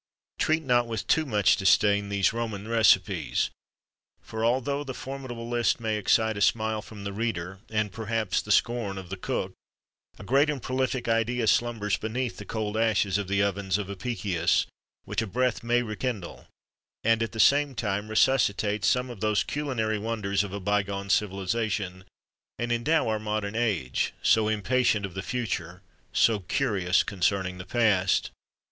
[0.39, 3.51] Treat not with too much disdain these Roman recipes;
[4.19, 8.51] for although the formidable list may excite a smile from the reader, and, perhaps, the
[8.51, 9.53] scorn of the cook,
[10.17, 14.65] a great and prolific idea slumbers beneath the cold ashes of the ovens of Apicius
[15.05, 16.47] which a breath may rekindle;
[17.03, 22.05] and, at the same time, resuscitate some of those culinary wonders of a bygone civilisation,
[22.57, 28.31] and endow our modern age, so impatient of the future, so curious concerning the past.